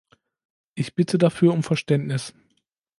[0.73, 2.33] Ich bitte dafür um Verständnis.